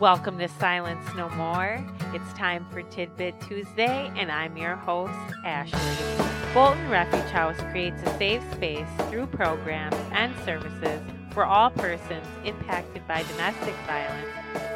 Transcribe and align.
Welcome 0.00 0.38
to 0.38 0.48
Silence 0.48 1.04
No 1.14 1.28
More. 1.28 1.84
It's 2.14 2.32
time 2.32 2.64
for 2.70 2.80
Tidbit 2.80 3.38
Tuesday, 3.42 4.10
and 4.16 4.32
I'm 4.32 4.56
your 4.56 4.74
host, 4.74 5.12
Ashley. 5.44 6.24
Bolton 6.54 6.88
Refuge 6.88 7.30
House 7.30 7.60
creates 7.70 8.02
a 8.04 8.16
safe 8.16 8.42
space 8.54 8.86
through 9.10 9.26
programs 9.26 9.94
and 10.12 10.34
services 10.46 11.02
for 11.34 11.44
all 11.44 11.68
persons 11.68 12.26
impacted 12.46 13.06
by 13.06 13.24
domestic 13.24 13.74
violence, 13.86 14.30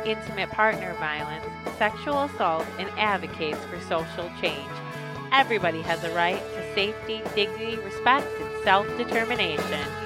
intimate 0.04 0.50
partner 0.50 0.94
violence, 1.00 1.46
sexual 1.78 2.24
assault, 2.24 2.66
and 2.78 2.90
advocates 2.98 3.64
for 3.64 3.80
social 3.80 4.30
change. 4.42 4.68
Everybody 5.32 5.80
has 5.80 6.04
a 6.04 6.14
right 6.14 6.38
to 6.38 6.74
safety, 6.74 7.22
dignity, 7.34 7.76
respect, 7.76 8.26
and 8.42 8.62
self 8.62 8.86
determination. 8.98 10.03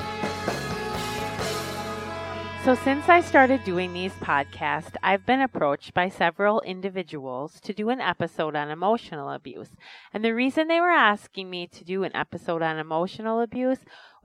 So, 2.64 2.74
since 2.74 3.08
I 3.08 3.20
started 3.22 3.64
doing 3.64 3.92
these 3.94 4.12
podcasts, 4.14 4.96
I've 5.02 5.24
been 5.24 5.40
approached 5.40 5.94
by 5.94 6.08
several 6.10 6.60
individuals 6.62 7.60
to 7.60 7.72
do 7.72 7.88
an 7.88 8.00
episode 8.00 8.54
on 8.56 8.70
emotional 8.70 9.30
abuse. 9.30 9.70
And 10.12 10.22
the 10.22 10.34
reason 10.34 10.68
they 10.68 10.80
were 10.80 10.90
asking 10.90 11.48
me 11.48 11.66
to 11.68 11.84
do 11.84 12.02
an 12.04 12.14
episode 12.14 12.60
on 12.60 12.78
emotional 12.78 13.40
abuse 13.40 13.78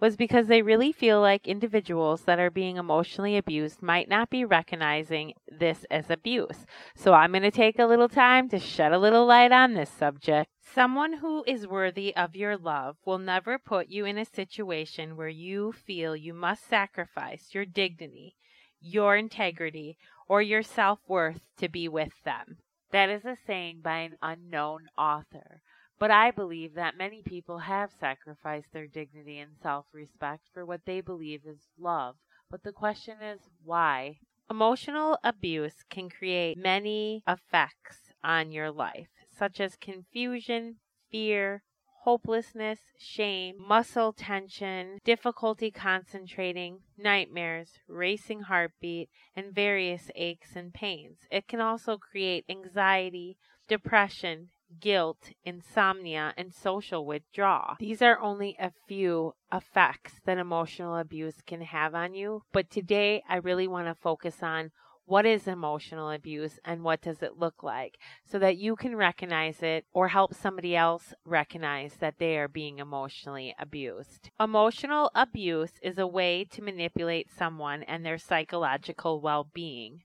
was 0.03 0.17
because 0.17 0.47
they 0.47 0.61
really 0.61 0.91
feel 0.91 1.21
like 1.21 1.47
individuals 1.47 2.23
that 2.23 2.37
are 2.37 2.51
being 2.51 2.75
emotionally 2.75 3.37
abused 3.37 3.81
might 3.81 4.09
not 4.09 4.29
be 4.29 4.43
recognizing 4.43 5.31
this 5.47 5.85
as 5.89 6.09
abuse. 6.09 6.65
So, 6.93 7.13
I'm 7.13 7.31
going 7.31 7.43
to 7.43 7.51
take 7.51 7.79
a 7.79 7.85
little 7.85 8.09
time 8.09 8.49
to 8.49 8.59
shed 8.59 8.91
a 8.91 8.99
little 8.99 9.25
light 9.25 9.53
on 9.53 9.75
this 9.75 9.89
subject. 9.89 10.49
Someone 10.61 11.13
who 11.13 11.45
is 11.47 11.65
worthy 11.65 12.13
of 12.17 12.35
your 12.35 12.57
love 12.57 12.97
will 13.05 13.17
never 13.17 13.57
put 13.57 13.87
you 13.87 14.03
in 14.03 14.17
a 14.17 14.25
situation 14.25 15.15
where 15.15 15.29
you 15.29 15.71
feel 15.71 16.17
you 16.17 16.33
must 16.33 16.67
sacrifice 16.67 17.51
your 17.53 17.63
dignity, 17.63 18.35
your 18.81 19.15
integrity, 19.15 19.97
or 20.27 20.41
your 20.41 20.63
self 20.63 20.99
worth 21.07 21.39
to 21.59 21.69
be 21.69 21.87
with 21.87 22.11
them. 22.25 22.57
That 22.91 23.09
is 23.09 23.23
a 23.23 23.37
saying 23.47 23.79
by 23.81 23.99
an 23.99 24.17
unknown 24.21 24.87
author. 24.97 25.61
But 25.99 26.11
I 26.11 26.31
believe 26.31 26.73
that 26.73 26.97
many 26.97 27.21
people 27.21 27.59
have 27.59 27.91
sacrificed 27.99 28.73
their 28.73 28.87
dignity 28.87 29.39
and 29.39 29.51
self 29.61 29.85
respect 29.93 30.49
for 30.53 30.65
what 30.65 30.85
they 30.85 31.01
believe 31.01 31.45
is 31.45 31.69
love. 31.77 32.15
But 32.49 32.63
the 32.63 32.71
question 32.71 33.21
is 33.21 33.39
why? 33.63 34.19
Emotional 34.49 35.17
abuse 35.23 35.83
can 35.89 36.09
create 36.09 36.57
many 36.57 37.23
effects 37.27 38.11
on 38.23 38.51
your 38.51 38.71
life 38.71 39.07
such 39.37 39.59
as 39.59 39.75
confusion, 39.75 40.77
fear, 41.11 41.63
hopelessness, 42.03 42.79
shame, 42.97 43.55
muscle 43.57 44.11
tension, 44.11 44.99
difficulty 45.05 45.71
concentrating, 45.71 46.79
nightmares, 46.97 47.79
racing 47.87 48.41
heartbeat, 48.41 49.09
and 49.35 49.55
various 49.55 50.11
aches 50.15 50.55
and 50.55 50.73
pains. 50.73 51.19
It 51.31 51.47
can 51.47 51.61
also 51.61 51.97
create 51.97 52.45
anxiety, 52.49 53.37
depression, 53.67 54.49
guilt, 54.79 55.31
insomnia, 55.43 56.33
and 56.37 56.53
social 56.53 57.05
withdrawal. 57.05 57.75
These 57.79 58.01
are 58.01 58.19
only 58.19 58.55
a 58.59 58.71
few 58.87 59.33
effects 59.51 60.21
that 60.25 60.37
emotional 60.37 60.97
abuse 60.97 61.41
can 61.45 61.61
have 61.61 61.95
on 61.95 62.13
you, 62.13 62.43
but 62.51 62.69
today 62.69 63.23
I 63.27 63.37
really 63.37 63.67
want 63.67 63.87
to 63.87 63.95
focus 63.95 64.41
on 64.41 64.71
what 65.05 65.25
is 65.25 65.47
emotional 65.47 66.09
abuse 66.11 66.59
and 66.63 66.83
what 66.83 67.01
does 67.01 67.21
it 67.21 67.37
look 67.37 67.61
like 67.61 67.97
so 68.25 68.39
that 68.39 68.57
you 68.57 68.75
can 68.75 68.95
recognize 68.95 69.61
it 69.61 69.85
or 69.93 70.07
help 70.07 70.33
somebody 70.33 70.75
else 70.75 71.13
recognize 71.25 71.95
that 71.99 72.19
they 72.19 72.37
are 72.37 72.47
being 72.47 72.79
emotionally 72.79 73.53
abused. 73.59 74.29
Emotional 74.39 75.11
abuse 75.13 75.73
is 75.81 75.97
a 75.97 76.07
way 76.07 76.45
to 76.45 76.61
manipulate 76.61 77.29
someone 77.29 77.83
and 77.83 78.05
their 78.05 78.17
psychological 78.17 79.19
well 79.19 79.47
being. 79.53 80.03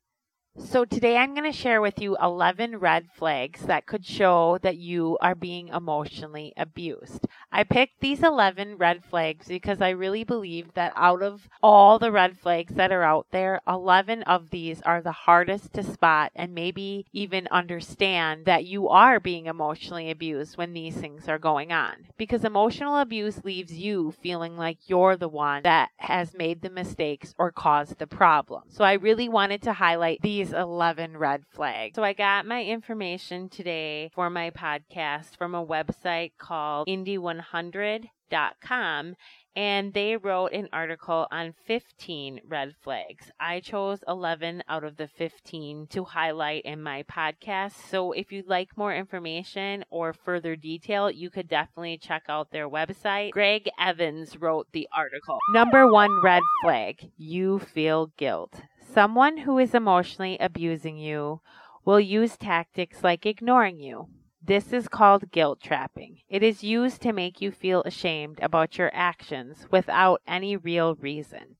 So, 0.60 0.84
today 0.84 1.16
I'm 1.16 1.34
going 1.34 1.50
to 1.50 1.56
share 1.56 1.80
with 1.80 2.00
you 2.00 2.16
11 2.20 2.78
red 2.78 3.08
flags 3.14 3.62
that 3.62 3.86
could 3.86 4.04
show 4.04 4.58
that 4.62 4.76
you 4.76 5.16
are 5.20 5.36
being 5.36 5.68
emotionally 5.68 6.52
abused. 6.56 7.26
I 7.52 7.62
picked 7.62 8.00
these 8.00 8.22
11 8.22 8.76
red 8.76 9.04
flags 9.04 9.46
because 9.46 9.80
I 9.80 9.90
really 9.90 10.24
believe 10.24 10.74
that 10.74 10.92
out 10.96 11.22
of 11.22 11.48
all 11.62 11.98
the 11.98 12.12
red 12.12 12.38
flags 12.38 12.74
that 12.74 12.92
are 12.92 13.04
out 13.04 13.28
there, 13.30 13.60
11 13.68 14.24
of 14.24 14.50
these 14.50 14.82
are 14.82 15.00
the 15.00 15.12
hardest 15.12 15.72
to 15.74 15.82
spot 15.82 16.32
and 16.34 16.54
maybe 16.54 17.06
even 17.12 17.46
understand 17.50 18.44
that 18.44 18.64
you 18.64 18.88
are 18.88 19.20
being 19.20 19.46
emotionally 19.46 20.10
abused 20.10 20.58
when 20.58 20.74
these 20.74 20.96
things 20.96 21.28
are 21.28 21.38
going 21.38 21.72
on. 21.72 21.94
Because 22.18 22.44
emotional 22.44 22.98
abuse 22.98 23.44
leaves 23.44 23.72
you 23.72 24.12
feeling 24.20 24.56
like 24.56 24.88
you're 24.88 25.16
the 25.16 25.28
one 25.28 25.62
that 25.62 25.90
has 25.98 26.34
made 26.34 26.60
the 26.62 26.70
mistakes 26.70 27.34
or 27.38 27.52
caused 27.52 27.98
the 27.98 28.06
problem. 28.08 28.64
So, 28.68 28.84
I 28.84 28.94
really 28.94 29.28
wanted 29.28 29.62
to 29.62 29.72
highlight 29.72 30.20
these 30.20 30.47
these 30.48 30.58
11 30.58 31.16
red 31.16 31.44
flags. 31.50 31.96
So 31.96 32.02
I 32.02 32.12
got 32.12 32.44
my 32.46 32.64
information 32.64 33.48
today 33.48 34.10
for 34.14 34.28
my 34.30 34.50
podcast 34.50 35.36
from 35.36 35.54
a 35.54 35.64
website 35.64 36.32
called 36.38 36.88
indy100.com 36.88 39.14
and 39.56 39.92
they 39.92 40.16
wrote 40.16 40.52
an 40.52 40.68
article 40.72 41.26
on 41.32 41.52
15 41.66 42.42
red 42.46 42.74
flags. 42.80 43.32
I 43.40 43.58
chose 43.60 44.04
11 44.06 44.62
out 44.68 44.84
of 44.84 44.96
the 44.96 45.08
15 45.08 45.88
to 45.88 46.04
highlight 46.04 46.62
in 46.64 46.80
my 46.82 47.02
podcast. 47.04 47.72
So 47.90 48.12
if 48.12 48.30
you'd 48.30 48.46
like 48.46 48.76
more 48.76 48.94
information 48.94 49.84
or 49.90 50.12
further 50.12 50.54
detail, 50.54 51.10
you 51.10 51.30
could 51.30 51.48
definitely 51.48 51.98
check 51.98 52.24
out 52.28 52.52
their 52.52 52.68
website. 52.68 53.32
Greg 53.32 53.68
Evans 53.80 54.36
wrote 54.36 54.68
the 54.72 54.86
article. 54.96 55.38
Number 55.52 55.90
one 55.90 56.22
red 56.22 56.42
flag 56.62 57.10
you 57.16 57.58
feel 57.58 58.12
guilt. 58.16 58.62
Someone 58.92 59.38
who 59.38 59.58
is 59.58 59.74
emotionally 59.74 60.38
abusing 60.40 60.96
you 60.96 61.40
will 61.84 62.00
use 62.00 62.36
tactics 62.36 63.04
like 63.04 63.26
ignoring 63.26 63.78
you. 63.80 64.08
This 64.42 64.72
is 64.72 64.88
called 64.88 65.30
guilt 65.30 65.60
trapping. 65.60 66.20
It 66.28 66.42
is 66.42 66.64
used 66.64 67.02
to 67.02 67.12
make 67.12 67.40
you 67.40 67.50
feel 67.50 67.82
ashamed 67.84 68.38
about 68.40 68.78
your 68.78 68.90
actions 68.94 69.66
without 69.70 70.22
any 70.26 70.56
real 70.56 70.94
reason. 70.94 71.56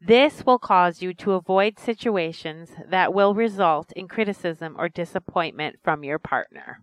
This 0.00 0.46
will 0.46 0.58
cause 0.58 1.02
you 1.02 1.12
to 1.14 1.32
avoid 1.32 1.78
situations 1.78 2.70
that 2.88 3.12
will 3.12 3.34
result 3.34 3.92
in 3.92 4.08
criticism 4.08 4.74
or 4.78 4.88
disappointment 4.88 5.76
from 5.84 6.02
your 6.02 6.18
partner. 6.18 6.82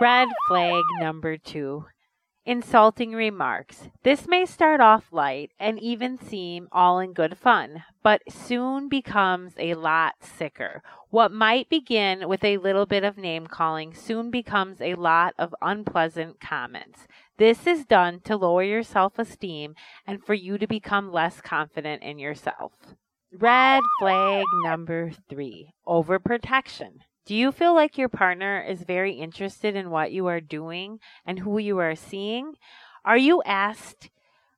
Red 0.00 0.28
flag 0.48 0.82
number 1.00 1.38
two 1.38 1.86
insulting 2.46 3.12
remarks. 3.12 3.88
This 4.04 4.28
may 4.28 4.46
start 4.46 4.80
off 4.80 5.12
light 5.12 5.50
and 5.58 5.80
even 5.80 6.16
seem 6.16 6.68
all 6.70 7.00
in 7.00 7.12
good 7.12 7.36
fun, 7.36 7.82
but 8.04 8.22
soon 8.30 8.88
becomes 8.88 9.54
a 9.58 9.74
lot 9.74 10.14
sicker. 10.20 10.82
What 11.10 11.32
might 11.32 11.68
begin 11.68 12.28
with 12.28 12.44
a 12.44 12.58
little 12.58 12.86
bit 12.86 13.02
of 13.02 13.18
name 13.18 13.48
calling 13.48 13.92
soon 13.94 14.30
becomes 14.30 14.80
a 14.80 14.94
lot 14.94 15.34
of 15.38 15.54
unpleasant 15.60 16.40
comments. 16.40 17.08
This 17.36 17.66
is 17.66 17.84
done 17.84 18.20
to 18.20 18.36
lower 18.36 18.62
your 18.62 18.84
self 18.84 19.18
esteem 19.18 19.74
and 20.06 20.24
for 20.24 20.34
you 20.34 20.56
to 20.56 20.66
become 20.68 21.12
less 21.12 21.40
confident 21.40 22.02
in 22.02 22.18
yourself. 22.18 22.72
Red 23.32 23.82
flag 23.98 24.44
number 24.62 25.10
three 25.28 25.74
overprotection. 25.86 27.00
Do 27.26 27.34
you 27.34 27.50
feel 27.50 27.74
like 27.74 27.98
your 27.98 28.08
partner 28.08 28.62
is 28.62 28.84
very 28.84 29.14
interested 29.14 29.74
in 29.74 29.90
what 29.90 30.12
you 30.12 30.28
are 30.28 30.40
doing 30.40 31.00
and 31.26 31.40
who 31.40 31.58
you 31.58 31.78
are 31.78 31.96
seeing? 31.96 32.54
Are 33.04 33.18
you 33.18 33.42
asked 33.44 34.10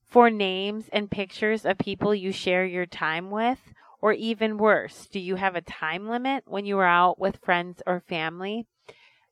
for 0.04 0.28
names 0.28 0.84
and 0.92 1.10
pictures 1.10 1.64
of 1.64 1.78
people 1.78 2.14
you 2.14 2.30
share 2.30 2.66
your 2.66 2.84
time 2.84 3.30
with? 3.30 3.58
Or 4.02 4.12
even 4.12 4.58
worse, 4.58 5.08
do 5.10 5.18
you 5.18 5.36
have 5.36 5.56
a 5.56 5.62
time 5.62 6.08
limit 6.08 6.44
when 6.46 6.66
you 6.66 6.78
are 6.78 6.86
out 6.86 7.18
with 7.18 7.40
friends 7.42 7.82
or 7.86 8.00
family? 8.00 8.66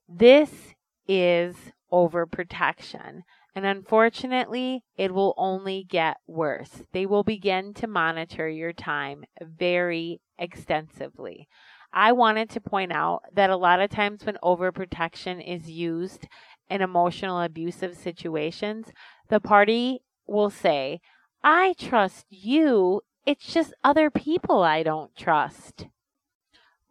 This 0.09 0.75
is 1.07 1.55
overprotection. 1.93 3.23
And 3.55 3.65
unfortunately, 3.65 4.83
it 4.97 5.15
will 5.15 5.35
only 5.37 5.85
get 5.89 6.17
worse. 6.27 6.83
They 6.93 7.07
will 7.07 7.23
begin 7.23 7.75
to 7.75 7.87
monitor 7.87 8.49
your 8.49 8.73
time 8.73 9.25
very 9.41 10.21
extensively. 10.39 11.49
I 11.93 12.13
wanted 12.13 12.51
to 12.51 12.61
point 12.61 12.93
out 12.93 13.23
that 13.35 13.51
a 13.51 13.57
lot 13.57 13.81
of 13.81 13.91
times 13.91 14.25
when 14.25 14.39
overprotection 14.43 15.43
is 15.47 15.71
used 15.71 16.27
in 16.69 16.83
emotional 16.83 17.41
abusive 17.41 17.97
situations, 17.97 18.89
the 19.29 19.41
party 19.41 20.01
will 20.27 20.51
say, 20.51 21.01
I 21.43 21.75
trust 21.79 22.27
you. 22.31 23.03
It's 23.25 23.53
just 23.53 23.75
other 23.83 24.11
people 24.11 24.63
I 24.63 24.83
don't 24.83 25.15
trust. 25.17 25.87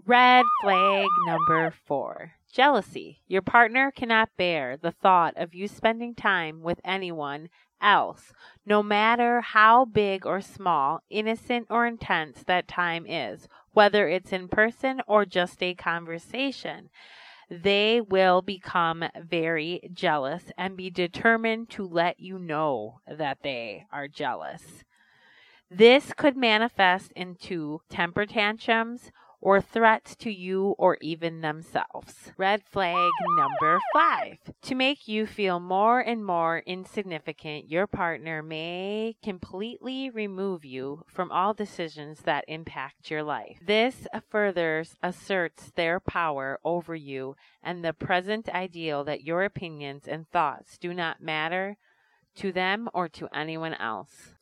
Red 0.05 0.45
flag 0.61 1.07
number 1.25 1.73
four 1.85 2.33
jealousy. 2.55 3.19
Your 3.27 3.41
partner 3.41 3.91
cannot 3.91 4.29
bear 4.37 4.77
the 4.77 4.91
thought 4.91 5.33
of 5.35 5.53
you 5.53 5.67
spending 5.67 6.15
time 6.15 6.61
with 6.61 6.79
anyone 6.85 7.49
else, 7.81 8.31
no 8.65 8.81
matter 8.81 9.41
how 9.41 9.83
big 9.83 10.25
or 10.25 10.39
small, 10.39 11.01
innocent 11.09 11.67
or 11.69 11.85
intense 11.85 12.43
that 12.47 12.67
time 12.67 13.05
is, 13.05 13.49
whether 13.75 14.07
it's 14.07 14.33
in 14.33 14.47
person 14.47 15.01
or 15.05 15.25
just 15.25 15.61
a 15.61 15.75
conversation. 15.75 16.89
They 17.49 18.01
will 18.01 18.41
become 18.41 19.03
very 19.21 19.81
jealous 19.93 20.45
and 20.57 20.75
be 20.75 20.89
determined 20.89 21.69
to 21.71 21.85
let 21.85 22.19
you 22.19 22.39
know 22.39 23.01
that 23.05 23.39
they 23.43 23.85
are 23.91 24.07
jealous. 24.07 24.83
This 25.69 26.13
could 26.13 26.37
manifest 26.37 27.11
into 27.15 27.81
temper 27.89 28.25
tantrums 28.25 29.11
or 29.45 29.61
threats 29.61 30.15
to 30.15 30.31
you 30.31 30.73
or 30.79 30.97
even 31.01 31.41
themselves. 31.41 32.31
Red 32.35 32.63
flag 32.63 33.11
number 33.37 33.79
five. 33.93 34.37
To 34.63 34.73
make 34.73 35.07
you 35.07 35.27
feel 35.27 35.59
more 35.59 35.99
and 35.99 36.25
more 36.25 36.63
insignificant, 36.65 37.69
your 37.69 37.85
partner 37.85 38.41
may 38.41 39.15
completely 39.21 40.09
remove 40.09 40.65
you 40.65 41.03
from 41.05 41.31
all 41.31 41.53
decisions 41.53 42.21
that 42.21 42.43
impact 42.47 43.11
your 43.11 43.21
life. 43.21 43.59
This 43.63 44.07
further 44.31 44.83
asserts 45.03 45.71
their 45.75 45.99
power 45.99 46.59
over 46.65 46.95
you 46.95 47.35
and 47.61 47.85
the 47.85 47.93
present 47.93 48.49
ideal 48.49 49.03
that 49.03 49.25
your 49.25 49.43
opinions 49.43 50.07
and 50.07 50.27
thoughts 50.27 50.79
do 50.79 50.91
not 50.91 51.21
matter 51.21 51.77
to 52.37 52.51
them 52.51 52.89
or 52.95 53.07
to 53.09 53.27
anyone 53.31 53.75
else. 53.75 54.33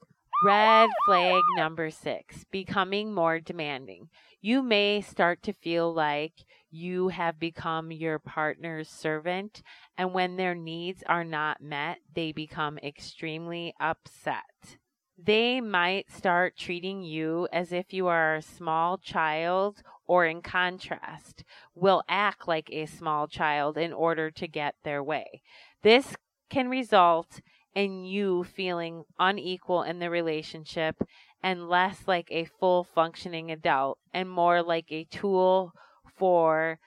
Red 0.43 0.89
flag 1.05 1.41
number 1.55 1.89
six, 1.89 2.43
becoming 2.51 3.13
more 3.13 3.39
demanding. 3.39 4.09
You 4.41 4.61
may 4.61 4.99
start 4.99 5.41
to 5.43 5.53
feel 5.53 5.93
like 5.93 6.33
you 6.69 7.07
have 7.07 7.39
become 7.39 7.93
your 7.93 8.19
partner's 8.19 8.89
servant, 8.89 9.61
and 9.97 10.13
when 10.13 10.35
their 10.35 10.53
needs 10.53 11.01
are 11.07 11.23
not 11.23 11.61
met, 11.61 11.99
they 12.13 12.33
become 12.33 12.77
extremely 12.79 13.73
upset. 13.79 14.77
They 15.17 15.61
might 15.61 16.11
start 16.11 16.57
treating 16.57 17.03
you 17.03 17.47
as 17.53 17.71
if 17.71 17.93
you 17.93 18.07
are 18.07 18.35
a 18.35 18.41
small 18.41 18.97
child, 18.97 19.81
or 20.05 20.25
in 20.25 20.41
contrast, 20.41 21.45
will 21.73 22.03
act 22.09 22.49
like 22.49 22.69
a 22.69 22.85
small 22.85 23.27
child 23.27 23.77
in 23.77 23.93
order 23.93 24.29
to 24.31 24.47
get 24.49 24.75
their 24.83 25.01
way. 25.01 25.41
This 25.83 26.17
can 26.49 26.67
result 26.67 27.39
and 27.75 28.07
you 28.07 28.43
feeling 28.43 29.03
unequal 29.19 29.83
in 29.83 29.99
the 29.99 30.09
relationship 30.09 30.95
and 31.41 31.67
less 31.67 32.03
like 32.07 32.27
a 32.31 32.45
full 32.45 32.83
functioning 32.83 33.51
adult 33.51 33.97
and 34.13 34.29
more 34.29 34.61
like 34.61 34.91
a 34.91 35.05
tool 35.05 35.73
for 36.17 36.79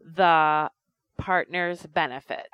the 0.00 0.70
partner's 1.18 1.84
benefit. 1.86 2.46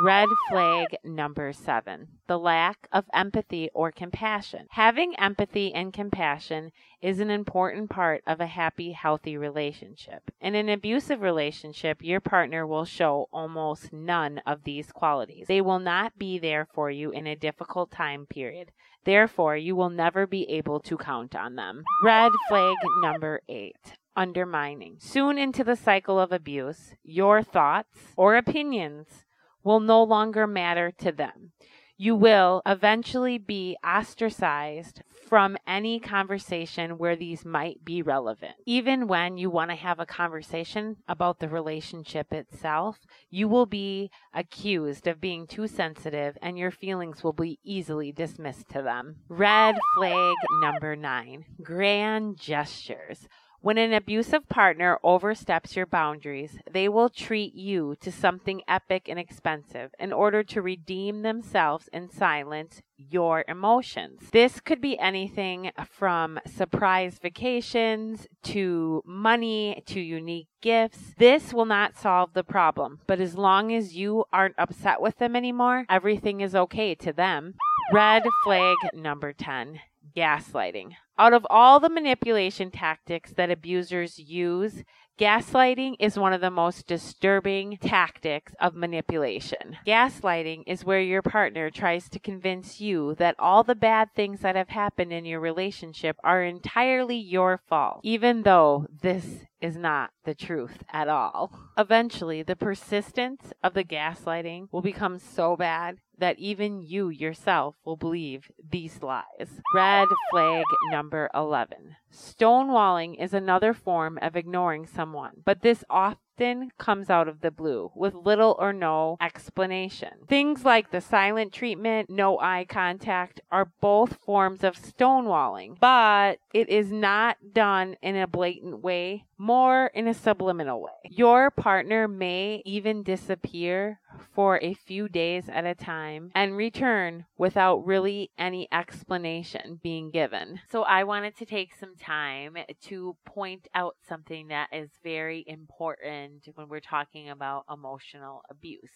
Red 0.00 0.30
flag 0.48 0.96
number 1.04 1.52
seven, 1.52 2.08
the 2.26 2.38
lack 2.38 2.88
of 2.92 3.04
empathy 3.12 3.68
or 3.74 3.92
compassion. 3.92 4.66
Having 4.70 5.14
empathy 5.18 5.72
and 5.74 5.92
compassion 5.92 6.72
is 7.02 7.20
an 7.20 7.30
important 7.30 7.90
part 7.90 8.22
of 8.26 8.40
a 8.40 8.46
happy, 8.46 8.92
healthy 8.92 9.36
relationship. 9.36 10.30
In 10.40 10.54
an 10.54 10.70
abusive 10.70 11.20
relationship, 11.20 11.98
your 12.00 12.20
partner 12.20 12.66
will 12.66 12.86
show 12.86 13.28
almost 13.32 13.92
none 13.92 14.40
of 14.46 14.64
these 14.64 14.90
qualities. 14.90 15.46
They 15.46 15.60
will 15.60 15.78
not 15.78 16.18
be 16.18 16.38
there 16.38 16.66
for 16.72 16.90
you 16.90 17.10
in 17.10 17.26
a 17.26 17.36
difficult 17.36 17.90
time 17.90 18.26
period. 18.26 18.72
Therefore, 19.04 19.56
you 19.56 19.76
will 19.76 19.90
never 19.90 20.26
be 20.26 20.48
able 20.48 20.80
to 20.80 20.96
count 20.96 21.36
on 21.36 21.54
them. 21.56 21.84
Red 22.02 22.32
flag 22.48 22.76
number 23.02 23.42
eight, 23.48 23.98
undermining. 24.16 24.96
Soon 25.00 25.36
into 25.36 25.62
the 25.62 25.76
cycle 25.76 26.18
of 26.18 26.32
abuse, 26.32 26.94
your 27.04 27.42
thoughts 27.42 27.98
or 28.16 28.36
opinions 28.36 29.24
will 29.64 29.80
no 29.80 30.02
longer 30.02 30.46
matter 30.46 30.90
to 30.98 31.12
them. 31.12 31.52
You 31.96 32.16
will 32.16 32.62
eventually 32.66 33.38
be 33.38 33.76
ostracized 33.86 35.02
from 35.28 35.56
any 35.66 36.00
conversation 36.00 36.98
where 36.98 37.14
these 37.14 37.44
might 37.44 37.84
be 37.84 38.02
relevant. 38.02 38.54
Even 38.66 39.06
when 39.06 39.38
you 39.38 39.50
want 39.50 39.70
to 39.70 39.76
have 39.76 40.00
a 40.00 40.04
conversation 40.04 40.96
about 41.06 41.38
the 41.38 41.48
relationship 41.48 42.32
itself, 42.32 42.98
you 43.30 43.46
will 43.46 43.66
be 43.66 44.10
accused 44.34 45.06
of 45.06 45.20
being 45.20 45.46
too 45.46 45.68
sensitive 45.68 46.36
and 46.42 46.58
your 46.58 46.70
feelings 46.70 47.22
will 47.22 47.32
be 47.32 47.60
easily 47.64 48.10
dismissed 48.10 48.68
to 48.70 48.82
them. 48.82 49.16
Red 49.28 49.76
flag 49.96 50.34
number 50.60 50.96
nine 50.96 51.44
grand 51.62 52.36
gestures. 52.36 53.28
When 53.62 53.78
an 53.78 53.92
abusive 53.92 54.48
partner 54.48 54.98
oversteps 55.04 55.76
your 55.76 55.86
boundaries, 55.86 56.58
they 56.68 56.88
will 56.88 57.08
treat 57.08 57.54
you 57.54 57.94
to 58.00 58.10
something 58.10 58.62
epic 58.66 59.08
and 59.08 59.20
expensive 59.20 59.94
in 60.00 60.12
order 60.12 60.42
to 60.42 60.60
redeem 60.60 61.22
themselves 61.22 61.88
and 61.92 62.10
silence 62.10 62.82
your 62.96 63.44
emotions. 63.46 64.30
This 64.32 64.58
could 64.58 64.80
be 64.80 64.98
anything 64.98 65.70
from 65.88 66.40
surprise 66.44 67.20
vacations 67.22 68.26
to 68.42 69.00
money 69.06 69.80
to 69.86 70.00
unique 70.00 70.48
gifts. 70.60 71.14
This 71.16 71.54
will 71.54 71.64
not 71.64 71.96
solve 71.96 72.32
the 72.32 72.42
problem, 72.42 72.98
but 73.06 73.20
as 73.20 73.38
long 73.38 73.72
as 73.72 73.94
you 73.94 74.24
aren't 74.32 74.58
upset 74.58 75.00
with 75.00 75.18
them 75.18 75.36
anymore, 75.36 75.86
everything 75.88 76.40
is 76.40 76.56
okay 76.56 76.96
to 76.96 77.12
them. 77.12 77.54
Red 77.92 78.24
flag 78.42 78.76
number 78.92 79.32
10 79.32 79.78
gaslighting. 80.16 80.92
Out 81.18 81.32
of 81.32 81.46
all 81.50 81.80
the 81.80 81.88
manipulation 81.90 82.70
tactics 82.70 83.32
that 83.32 83.50
abusers 83.50 84.18
use, 84.18 84.82
gaslighting 85.22 85.94
is 86.00 86.18
one 86.18 86.32
of 86.32 86.40
the 86.40 86.50
most 86.50 86.88
disturbing 86.88 87.78
tactics 87.80 88.52
of 88.60 88.74
manipulation. 88.74 89.76
Gaslighting 89.86 90.64
is 90.66 90.84
where 90.84 91.00
your 91.00 91.22
partner 91.22 91.70
tries 91.70 92.08
to 92.08 92.18
convince 92.18 92.80
you 92.80 93.14
that 93.20 93.36
all 93.38 93.62
the 93.62 93.76
bad 93.76 94.08
things 94.16 94.40
that 94.40 94.56
have 94.56 94.70
happened 94.70 95.12
in 95.12 95.24
your 95.24 95.38
relationship 95.38 96.16
are 96.24 96.42
entirely 96.42 97.16
your 97.16 97.60
fault, 97.68 98.00
even 98.02 98.42
though 98.42 98.88
this 99.00 99.44
is 99.60 99.76
not 99.76 100.10
the 100.24 100.34
truth 100.34 100.82
at 100.92 101.08
all. 101.08 101.52
Eventually, 101.78 102.42
the 102.42 102.56
persistence 102.56 103.52
of 103.62 103.74
the 103.74 103.84
gaslighting 103.84 104.66
will 104.72 104.82
become 104.82 105.20
so 105.20 105.56
bad 105.56 105.98
that 106.18 106.38
even 106.38 106.82
you 106.82 107.08
yourself 107.08 107.74
will 107.84 107.96
believe 107.96 108.50
these 108.70 109.02
lies. 109.02 109.60
Red 109.74 110.08
flag 110.30 110.64
number 110.90 111.30
11. 111.34 111.96
Stonewalling 112.12 113.20
is 113.20 113.32
another 113.32 113.72
form 113.72 114.18
of 114.22 114.36
ignoring 114.36 114.86
someone, 114.86 115.11
but 115.44 115.62
this 115.62 115.84
often 115.90 116.70
comes 116.78 117.10
out 117.10 117.28
of 117.28 117.40
the 117.40 117.50
blue 117.50 117.92
with 117.94 118.14
little 118.14 118.56
or 118.58 118.72
no 118.72 119.16
explanation. 119.20 120.10
Things 120.28 120.64
like 120.64 120.90
the 120.90 121.00
silent 121.00 121.52
treatment, 121.52 122.10
no 122.10 122.38
eye 122.40 122.66
contact 122.68 123.40
are 123.50 123.70
both 123.80 124.18
forms 124.24 124.64
of 124.64 124.76
stonewalling, 124.76 125.78
but 125.78 126.38
it 126.52 126.68
is 126.68 126.90
not 126.90 127.36
done 127.52 127.96
in 128.02 128.16
a 128.16 128.26
blatant 128.26 128.82
way, 128.82 129.26
more 129.38 129.86
in 129.94 130.08
a 130.08 130.14
subliminal 130.14 130.82
way. 130.82 130.90
Your 131.10 131.50
partner 131.50 132.08
may 132.08 132.62
even 132.64 133.02
disappear 133.02 134.00
for 134.34 134.58
a 134.62 134.74
few 134.74 135.08
days 135.08 135.48
at 135.48 135.64
a 135.64 135.74
time 135.74 136.30
and 136.34 136.56
return 136.56 137.26
without 137.36 137.84
really 137.86 138.30
any 138.38 138.68
explanation 138.72 139.80
being 139.82 140.10
given. 140.10 140.60
So 140.70 140.82
I 140.82 141.04
wanted 141.04 141.36
to 141.38 141.46
take 141.46 141.74
some 141.74 141.96
time 141.96 142.56
to 142.82 143.16
point 143.24 143.68
out 143.74 143.96
something 144.08 144.48
that 144.48 144.68
is 144.72 144.90
very 145.02 145.44
important 145.46 146.48
when 146.54 146.68
we're 146.68 146.80
talking 146.80 147.30
about 147.30 147.64
emotional 147.70 148.42
abuse 148.50 148.90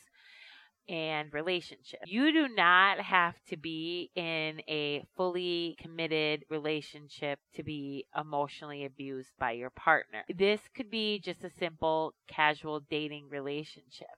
and 0.88 1.32
relationship. 1.32 2.00
You 2.06 2.32
do 2.32 2.48
not 2.48 2.98
have 3.00 3.34
to 3.48 3.56
be 3.56 4.10
in 4.14 4.60
a 4.68 5.04
fully 5.16 5.76
committed 5.80 6.44
relationship 6.48 7.38
to 7.54 7.62
be 7.62 8.06
emotionally 8.16 8.84
abused 8.84 9.32
by 9.38 9.52
your 9.52 9.70
partner. 9.70 10.24
This 10.28 10.60
could 10.74 10.90
be 10.90 11.18
just 11.18 11.44
a 11.44 11.50
simple 11.50 12.14
casual 12.28 12.80
dating 12.80 13.28
relationship. 13.28 14.08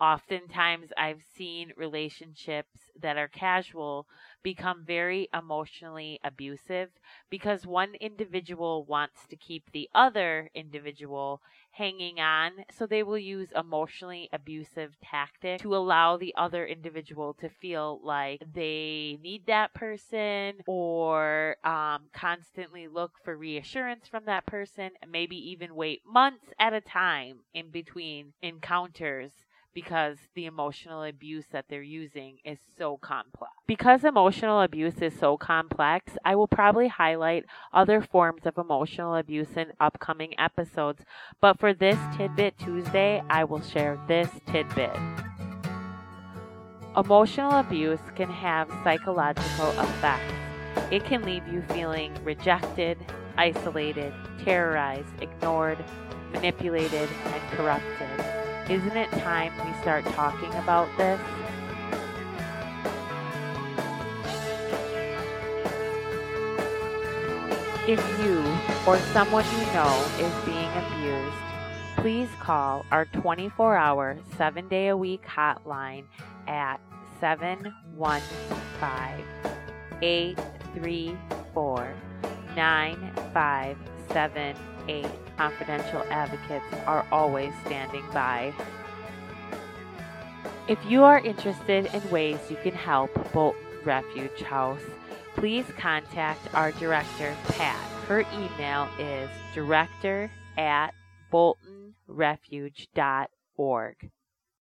Oftentimes, 0.00 0.92
I've 0.96 1.22
seen 1.36 1.72
relationships 1.76 2.90
that 3.00 3.16
are 3.16 3.28
casual 3.28 4.06
become 4.42 4.84
very 4.84 5.28
emotionally 5.34 6.20
abusive 6.22 6.90
because 7.30 7.66
one 7.66 7.94
individual 7.96 8.84
wants 8.84 9.26
to 9.28 9.36
keep 9.36 9.70
the 9.72 9.88
other 9.94 10.50
individual 10.54 11.40
hanging 11.74 12.20
on. 12.20 12.52
So 12.76 12.86
they 12.86 13.02
will 13.02 13.18
use 13.18 13.48
emotionally 13.54 14.28
abusive 14.32 14.96
tactics 15.02 15.62
to 15.62 15.76
allow 15.76 16.16
the 16.16 16.34
other 16.36 16.64
individual 16.66 17.34
to 17.40 17.48
feel 17.48 18.00
like 18.02 18.42
they 18.54 19.18
need 19.22 19.46
that 19.46 19.74
person 19.74 20.54
or 20.66 21.56
um, 21.64 22.02
constantly 22.12 22.88
look 22.88 23.12
for 23.24 23.36
reassurance 23.36 24.06
from 24.08 24.24
that 24.26 24.46
person, 24.46 24.90
maybe 25.10 25.36
even 25.50 25.74
wait 25.74 26.02
months 26.06 26.46
at 26.58 26.72
a 26.72 26.80
time 26.80 27.38
in 27.54 27.70
between 27.70 28.32
encounters 28.42 29.32
because 29.74 30.18
the 30.34 30.46
emotional 30.46 31.02
abuse 31.02 31.46
that 31.50 31.66
they're 31.68 31.82
using 31.82 32.38
is 32.44 32.58
so 32.78 32.96
complex. 32.96 33.52
Because 33.66 34.04
emotional 34.04 34.60
abuse 34.60 35.02
is 35.02 35.18
so 35.18 35.36
complex, 35.36 36.12
I 36.24 36.36
will 36.36 36.46
probably 36.46 36.88
highlight 36.88 37.44
other 37.72 38.00
forms 38.00 38.46
of 38.46 38.56
emotional 38.56 39.16
abuse 39.16 39.56
in 39.56 39.72
upcoming 39.80 40.38
episodes, 40.38 41.02
but 41.40 41.58
for 41.58 41.74
this 41.74 41.98
Tidbit 42.16 42.58
Tuesday, 42.58 43.22
I 43.28 43.44
will 43.44 43.62
share 43.62 44.00
this 44.06 44.30
tidbit. 44.46 44.96
Emotional 46.96 47.58
abuse 47.58 48.00
can 48.14 48.30
have 48.30 48.70
psychological 48.84 49.70
effects. 49.80 50.32
It 50.92 51.04
can 51.04 51.22
leave 51.22 51.46
you 51.48 51.62
feeling 51.70 52.12
rejected, 52.22 52.98
isolated, 53.36 54.12
terrorized, 54.44 55.08
ignored, 55.20 55.84
manipulated, 56.32 57.08
and 57.24 57.42
corrupted. 57.56 58.33
Isn't 58.68 58.96
it 58.96 59.10
time 59.10 59.52
we 59.62 59.72
start 59.82 60.06
talking 60.06 60.50
about 60.54 60.88
this? 60.96 61.20
If 67.86 68.00
you 68.24 68.42
or 68.86 68.98
someone 69.12 69.44
you 69.44 69.66
know 69.74 70.06
is 70.18 70.32
being 70.46 70.70
abused, 70.72 71.36
please 71.98 72.30
call 72.40 72.86
our 72.90 73.04
24 73.04 73.76
hour, 73.76 74.16
7 74.38 74.66
day 74.68 74.88
a 74.88 74.96
week 74.96 75.26
hotline 75.26 76.06
at 76.46 76.80
715 77.20 78.22
834 80.00 81.94
9578. 84.86 85.36
Confidential 85.36 86.04
advocates 86.10 86.64
are 86.86 87.04
always 87.10 87.52
standing 87.64 88.04
by. 88.12 88.52
If 90.68 90.78
you 90.86 91.02
are 91.04 91.18
interested 91.18 91.92
in 91.92 92.10
ways 92.10 92.38
you 92.48 92.56
can 92.62 92.74
help 92.74 93.10
Bolton 93.32 93.60
Refuge 93.84 94.42
House, 94.42 94.80
please 95.34 95.66
contact 95.76 96.54
our 96.54 96.70
director, 96.72 97.34
Pat. 97.48 97.76
Her 98.06 98.24
email 98.32 98.88
is 98.98 99.28
director 99.54 100.30
at 100.56 100.94
boltonrefuge.org. 101.32 104.10